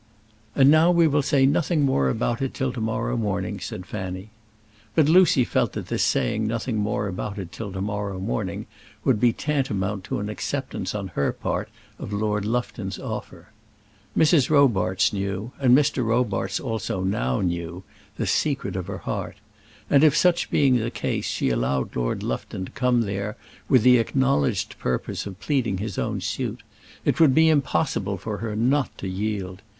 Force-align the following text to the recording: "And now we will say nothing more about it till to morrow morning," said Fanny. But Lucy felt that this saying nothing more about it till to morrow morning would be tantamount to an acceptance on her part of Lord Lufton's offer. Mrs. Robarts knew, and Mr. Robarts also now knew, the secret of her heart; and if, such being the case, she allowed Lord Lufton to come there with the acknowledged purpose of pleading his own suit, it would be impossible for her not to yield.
"And 0.55 0.71
now 0.71 0.89
we 0.89 1.05
will 1.05 1.21
say 1.21 1.45
nothing 1.45 1.83
more 1.83 2.09
about 2.09 2.41
it 2.41 2.55
till 2.55 2.73
to 2.73 2.81
morrow 2.81 3.15
morning," 3.15 3.59
said 3.59 3.85
Fanny. 3.85 4.31
But 4.95 5.07
Lucy 5.07 5.43
felt 5.45 5.73
that 5.73 5.89
this 5.89 6.01
saying 6.03 6.47
nothing 6.47 6.77
more 6.77 7.07
about 7.07 7.37
it 7.37 7.51
till 7.51 7.71
to 7.71 7.81
morrow 7.81 8.19
morning 8.19 8.65
would 9.03 9.19
be 9.19 9.31
tantamount 9.31 10.03
to 10.05 10.17
an 10.17 10.27
acceptance 10.27 10.95
on 10.95 11.09
her 11.09 11.31
part 11.31 11.69
of 11.99 12.11
Lord 12.11 12.45
Lufton's 12.45 12.97
offer. 12.97 13.49
Mrs. 14.17 14.49
Robarts 14.49 15.13
knew, 15.13 15.51
and 15.59 15.77
Mr. 15.77 16.03
Robarts 16.03 16.59
also 16.59 17.03
now 17.03 17.41
knew, 17.41 17.83
the 18.17 18.25
secret 18.25 18.75
of 18.75 18.87
her 18.87 18.97
heart; 19.05 19.35
and 19.87 20.03
if, 20.03 20.17
such 20.17 20.49
being 20.49 20.77
the 20.77 20.89
case, 20.89 21.25
she 21.27 21.49
allowed 21.51 21.95
Lord 21.95 22.23
Lufton 22.23 22.65
to 22.65 22.71
come 22.71 23.01
there 23.01 23.37
with 23.69 23.83
the 23.83 23.99
acknowledged 23.99 24.79
purpose 24.79 25.27
of 25.27 25.39
pleading 25.39 25.77
his 25.77 25.99
own 25.99 26.21
suit, 26.21 26.63
it 27.05 27.19
would 27.19 27.35
be 27.35 27.49
impossible 27.49 28.17
for 28.17 28.37
her 28.37 28.55
not 28.55 28.97
to 28.97 29.07
yield. 29.07 29.61